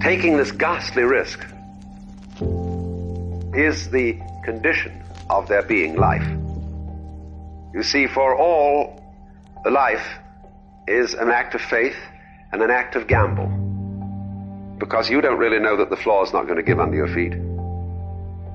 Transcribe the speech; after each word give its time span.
taking 0.00 0.36
this 0.36 0.50
ghastly 0.52 1.02
risk 1.02 1.46
is 3.54 3.90
the 3.90 4.18
condition 4.44 5.02
of 5.28 5.46
there 5.48 5.62
being 5.62 5.96
life. 5.96 6.26
You 7.74 7.82
see, 7.82 8.06
for 8.06 8.34
all, 8.36 9.00
the 9.62 9.70
life 9.70 10.06
is 10.88 11.14
an 11.14 11.30
act 11.30 11.54
of 11.54 11.60
faith 11.60 11.96
and 12.52 12.62
an 12.62 12.70
act 12.70 12.96
of 12.96 13.06
gamble. 13.06 13.46
Because 14.78 15.10
you 15.10 15.20
don't 15.20 15.38
really 15.38 15.60
know 15.60 15.76
that 15.76 15.90
the 15.90 15.96
floor 15.96 16.24
is 16.24 16.32
not 16.32 16.44
going 16.44 16.56
to 16.56 16.62
give 16.62 16.80
under 16.80 16.96
your 16.96 17.08
feet. 17.08 17.32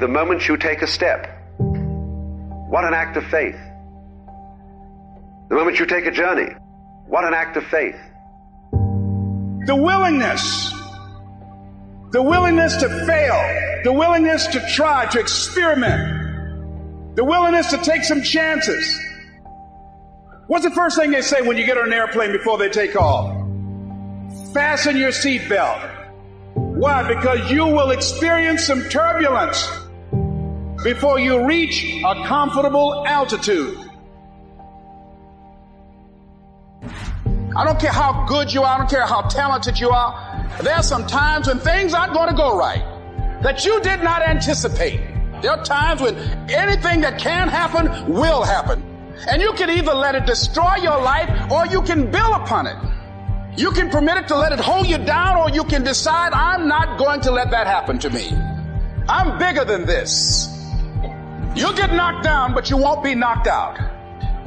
The 0.00 0.08
moment 0.08 0.48
you 0.48 0.56
take 0.56 0.82
a 0.82 0.86
step, 0.86 1.26
what 1.58 2.84
an 2.84 2.94
act 2.94 3.16
of 3.16 3.24
faith. 3.26 3.58
The 5.48 5.54
moment 5.54 5.78
you 5.78 5.86
take 5.86 6.06
a 6.06 6.10
journey, 6.10 6.52
what 7.06 7.24
an 7.24 7.34
act 7.34 7.56
of 7.56 7.64
faith. 7.66 7.96
The 8.72 9.76
willingness, 9.76 10.72
the 12.16 12.22
willingness 12.22 12.74
to 12.78 12.88
fail, 13.04 13.82
the 13.84 13.92
willingness 13.92 14.46
to 14.46 14.66
try, 14.70 15.04
to 15.04 15.20
experiment, 15.20 17.14
the 17.14 17.22
willingness 17.22 17.68
to 17.68 17.76
take 17.76 18.04
some 18.04 18.22
chances. 18.22 18.98
What's 20.46 20.64
the 20.64 20.70
first 20.70 20.96
thing 20.96 21.10
they 21.10 21.20
say 21.20 21.42
when 21.42 21.58
you 21.58 21.66
get 21.66 21.76
on 21.76 21.88
an 21.88 21.92
airplane 21.92 22.32
before 22.32 22.56
they 22.56 22.70
take 22.70 22.96
off? 22.96 23.36
Fasten 24.54 24.96
your 24.96 25.10
seatbelt. 25.10 26.54
Why? 26.54 27.06
Because 27.06 27.50
you 27.50 27.66
will 27.66 27.90
experience 27.90 28.64
some 28.64 28.84
turbulence 28.84 29.70
before 30.82 31.20
you 31.20 31.44
reach 31.44 31.84
a 32.02 32.24
comfortable 32.26 33.04
altitude. 33.06 33.85
I 37.56 37.64
don't 37.64 37.80
care 37.80 37.92
how 37.92 38.26
good 38.28 38.52
you 38.52 38.62
are, 38.64 38.74
I 38.74 38.78
don't 38.78 38.90
care 38.90 39.06
how 39.06 39.22
talented 39.22 39.80
you 39.80 39.88
are. 39.88 40.12
There 40.62 40.74
are 40.74 40.82
some 40.82 41.06
times 41.06 41.48
when 41.48 41.58
things 41.58 41.94
aren't 41.94 42.12
going 42.12 42.28
to 42.28 42.36
go 42.36 42.56
right 42.56 42.84
that 43.42 43.64
you 43.64 43.80
did 43.80 44.02
not 44.02 44.20
anticipate. 44.20 45.00
There 45.40 45.52
are 45.52 45.64
times 45.64 46.02
when 46.02 46.16
anything 46.50 47.00
that 47.00 47.18
can 47.18 47.48
happen 47.48 48.12
will 48.12 48.42
happen. 48.42 48.82
And 49.30 49.40
you 49.40 49.54
can 49.54 49.70
either 49.70 49.94
let 49.94 50.14
it 50.14 50.26
destroy 50.26 50.76
your 50.82 51.00
life 51.00 51.50
or 51.50 51.66
you 51.66 51.80
can 51.80 52.10
build 52.10 52.34
upon 52.34 52.66
it. 52.66 52.76
You 53.58 53.70
can 53.70 53.88
permit 53.88 54.18
it 54.18 54.28
to 54.28 54.36
let 54.36 54.52
it 54.52 54.60
hold 54.60 54.86
you 54.86 54.98
down 54.98 55.38
or 55.38 55.48
you 55.48 55.64
can 55.64 55.82
decide 55.82 56.34
I'm 56.34 56.68
not 56.68 56.98
going 56.98 57.22
to 57.22 57.30
let 57.30 57.50
that 57.52 57.66
happen 57.66 57.98
to 58.00 58.10
me. 58.10 58.32
I'm 59.08 59.38
bigger 59.38 59.64
than 59.64 59.86
this. 59.86 60.48
You'll 61.54 61.72
get 61.72 61.90
knocked 61.94 62.22
down, 62.22 62.52
but 62.52 62.68
you 62.68 62.76
won't 62.76 63.02
be 63.02 63.14
knocked 63.14 63.46
out. 63.46 63.78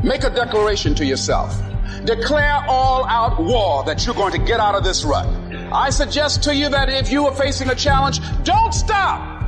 Make 0.03 0.23
a 0.23 0.29
declaration 0.29 0.93
to 0.95 1.05
yourself. 1.05 1.59
Declare 2.05 2.65
all 2.67 3.05
out 3.05 3.39
war 3.39 3.83
that 3.83 4.05
you're 4.05 4.15
going 4.15 4.31
to 4.31 4.39
get 4.39 4.59
out 4.59 4.75
of 4.75 4.83
this 4.83 5.03
rut. 5.03 5.25
I 5.71 5.89
suggest 5.89 6.43
to 6.43 6.55
you 6.55 6.69
that 6.69 6.89
if 6.89 7.11
you 7.11 7.25
are 7.27 7.35
facing 7.35 7.69
a 7.69 7.75
challenge, 7.75 8.19
don't 8.43 8.73
stop. 8.73 9.39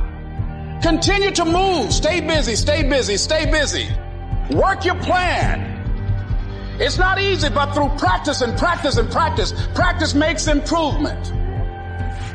Continue 0.82 1.30
to 1.32 1.44
move. 1.44 1.92
Stay 1.92 2.20
busy, 2.20 2.56
stay 2.56 2.82
busy, 2.88 3.16
stay 3.16 3.50
busy. 3.50 3.88
Work 4.50 4.84
your 4.84 4.96
plan. 4.96 5.72
It's 6.80 6.98
not 6.98 7.20
easy, 7.20 7.48
but 7.48 7.72
through 7.74 7.90
practice 7.98 8.40
and 8.40 8.58
practice 8.58 8.96
and 8.96 9.10
practice, 9.10 9.52
practice 9.74 10.14
makes 10.14 10.46
improvement. 10.46 11.32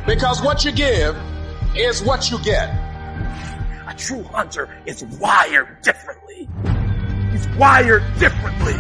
Because 0.06 0.42
what 0.42 0.64
you 0.64 0.72
give 0.72 1.18
is 1.76 2.02
what 2.02 2.32
you 2.32 2.40
get. 2.44 2.70
A 3.88 3.94
true 3.98 4.24
hunter 4.24 4.70
is 4.86 5.04
wired 5.04 5.82
differently. 5.82 6.48
He's 7.32 7.48
wired 7.58 8.04
differently. 8.18 8.76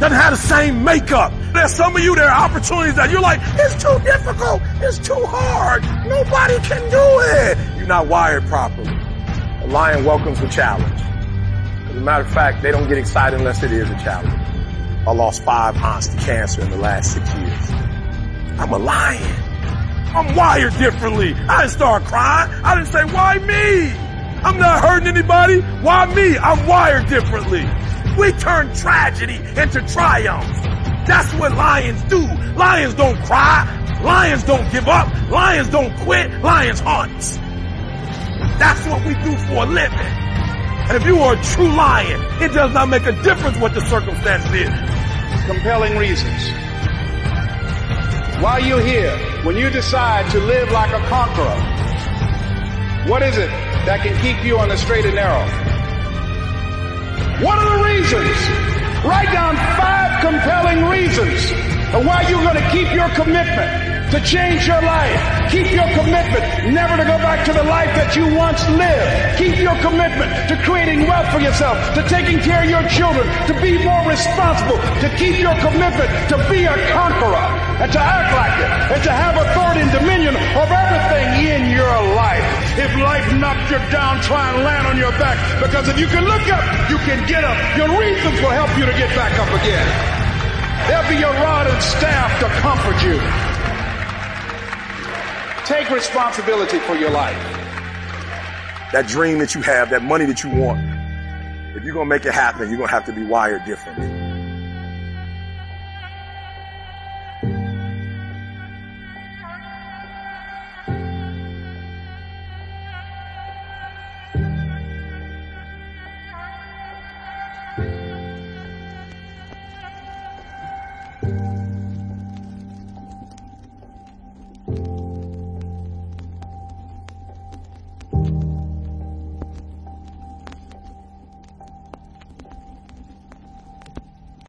Doesn't 0.00 0.16
have 0.16 0.30
the 0.30 0.38
same 0.38 0.82
makeup. 0.82 1.30
There's 1.52 1.74
some 1.74 1.94
of 1.94 2.02
you, 2.02 2.14
there 2.14 2.30
are 2.30 2.44
opportunities 2.48 2.94
that 2.94 3.10
you're 3.10 3.20
like, 3.20 3.38
it's 3.56 3.82
too 3.82 3.98
difficult. 4.02 4.62
It's 4.80 4.98
too 4.98 5.22
hard. 5.26 5.82
Nobody 6.08 6.56
can 6.66 6.80
do 6.90 7.04
it. 7.36 7.76
You're 7.76 7.86
not 7.86 8.06
wired 8.06 8.46
properly. 8.46 8.88
A 8.88 9.66
lion 9.66 10.06
welcomes 10.06 10.40
the 10.40 10.48
challenge. 10.48 11.00
As 11.90 11.96
a 11.96 12.00
matter 12.00 12.24
of 12.24 12.32
fact, 12.32 12.62
they 12.62 12.70
don't 12.70 12.88
get 12.88 12.96
excited 12.96 13.38
unless 13.38 13.62
it 13.62 13.72
is 13.72 13.90
a 13.90 13.94
challenge. 13.96 14.32
I 15.06 15.12
lost 15.12 15.44
five 15.44 15.76
aunts 15.76 16.06
to 16.06 16.16
cancer 16.16 16.62
in 16.62 16.70
the 16.70 16.78
last 16.78 17.12
six 17.12 17.34
years. 17.34 17.70
I'm 18.58 18.72
a 18.72 18.78
lion. 18.78 19.22
I'm 20.16 20.34
wired 20.34 20.72
differently. 20.78 21.34
I 21.34 21.60
didn't 21.60 21.72
start 21.72 22.04
crying. 22.04 22.50
I 22.64 22.74
didn't 22.74 22.90
say, 22.90 23.04
why 23.04 23.36
me? 23.38 23.90
I'm 24.42 24.58
not 24.58 24.82
hurting 24.82 25.08
anybody. 25.08 25.60
Why 25.82 26.06
me? 26.14 26.38
I'm 26.38 26.66
wired 26.66 27.06
differently. 27.06 27.68
We 28.18 28.32
turn 28.32 28.74
tragedy 28.74 29.36
into 29.36 29.80
triumph. 29.92 30.46
That's 31.06 31.32
what 31.34 31.52
lions 31.52 32.02
do. 32.04 32.20
Lions 32.54 32.94
don't 32.94 33.16
cry. 33.24 34.00
Lions 34.02 34.44
don't 34.44 34.70
give 34.70 34.88
up. 34.88 35.08
Lions 35.30 35.68
don't 35.68 35.96
quit. 35.98 36.30
Lions 36.42 36.80
hunt. 36.80 37.20
That's 38.58 38.86
what 38.86 39.04
we 39.06 39.14
do 39.14 39.36
for 39.46 39.64
a 39.64 39.66
living. 39.66 39.98
And 40.90 40.96
if 40.96 41.06
you 41.06 41.18
are 41.20 41.34
a 41.34 41.42
true 41.42 41.72
lion, 41.74 42.20
it 42.42 42.52
does 42.52 42.72
not 42.74 42.88
make 42.88 43.06
a 43.06 43.12
difference 43.22 43.56
what 43.58 43.74
the 43.74 43.80
circumstance 43.82 44.44
is. 44.52 45.46
Compelling 45.46 45.96
reasons. 45.96 46.50
Why 48.42 48.58
you're 48.58 48.80
here, 48.80 49.16
when 49.44 49.56
you 49.56 49.70
decide 49.70 50.30
to 50.32 50.40
live 50.40 50.70
like 50.72 50.92
a 50.92 51.06
conqueror, 51.08 51.60
what 53.08 53.22
is 53.22 53.36
it 53.38 53.50
that 53.86 54.00
can 54.02 54.20
keep 54.20 54.44
you 54.44 54.58
on 54.58 54.68
the 54.68 54.76
straight 54.76 55.04
and 55.04 55.14
narrow? 55.14 55.69
Reasons? 58.10 59.06
Write 59.06 59.30
down 59.30 59.54
five 59.78 60.18
compelling 60.20 60.82
reasons 60.90 61.52
of 61.94 62.04
why 62.04 62.26
you're 62.26 62.42
going 62.42 62.58
to 62.58 62.68
keep 62.74 62.90
your 62.92 63.08
commitment 63.10 64.10
to 64.10 64.18
change 64.26 64.66
your 64.66 64.82
life. 64.82 65.14
Keep 65.46 65.70
your 65.70 65.86
commitment 65.94 66.74
never 66.74 66.98
to 66.98 67.06
go 67.06 67.14
back 67.22 67.46
to 67.46 67.52
the 67.52 67.62
life 67.62 67.94
that 67.94 68.16
you 68.18 68.26
once 68.34 68.66
lived. 68.74 69.38
Keep 69.38 69.62
your 69.62 69.78
commitment 69.78 70.26
to 70.50 70.58
creating 70.66 71.06
wealth 71.06 71.30
for 71.30 71.38
yourself, 71.38 71.78
to 71.94 72.02
taking 72.10 72.42
care 72.42 72.66
of 72.66 72.70
your 72.70 72.82
children, 72.90 73.22
to 73.46 73.54
be 73.62 73.78
more 73.78 74.02
responsible, 74.02 74.82
to 74.98 75.08
keep 75.14 75.38
your 75.38 75.54
commitment 75.62 76.10
to 76.34 76.36
be 76.50 76.66
a 76.66 76.74
conqueror 76.90 77.46
and 77.78 77.94
to 77.94 78.00
act 78.02 78.30
like 78.34 78.58
it 78.58 78.70
and 78.90 79.02
to 79.06 79.12
have 79.14 79.38
authority 79.38 79.86
and 79.86 79.92
dominion 79.94 80.09
Life 83.40 83.70
you 83.70 83.78
down, 83.90 84.20
try 84.20 84.52
and 84.52 84.64
land 84.64 84.86
on 84.86 84.98
your 84.98 85.12
back 85.12 85.38
because 85.62 85.88
if 85.88 85.98
you 85.98 86.06
can 86.06 86.24
look 86.24 86.46
up, 86.52 86.90
you 86.90 86.98
can 86.98 87.26
get 87.26 87.42
up. 87.42 87.56
Your 87.74 87.88
reasons 87.98 88.38
will 88.42 88.50
help 88.50 88.68
you 88.76 88.84
to 88.84 88.92
get 88.92 89.08
back 89.16 89.32
up 89.40 89.48
again. 89.62 89.88
There'll 90.86 91.08
be 91.08 91.16
your 91.16 91.32
rod 91.42 91.66
and 91.66 91.82
staff 91.82 92.38
to 92.40 92.48
comfort 92.60 93.00
you. 93.02 93.16
Take 95.64 95.88
responsibility 95.88 96.80
for 96.80 96.96
your 96.96 97.10
life. 97.10 97.36
That 98.92 99.06
dream 99.08 99.38
that 99.38 99.54
you 99.54 99.62
have, 99.62 99.88
that 99.88 100.02
money 100.02 100.26
that 100.26 100.44
you 100.44 100.50
want, 100.50 100.80
if 101.74 101.82
you're 101.82 101.94
going 101.94 102.06
to 102.06 102.10
make 102.10 102.26
it 102.26 102.34
happen, 102.34 102.68
you're 102.68 102.76
going 102.76 102.88
to 102.88 102.94
have 102.94 103.06
to 103.06 103.12
be 103.12 103.24
wired 103.24 103.64
differently. 103.64 104.19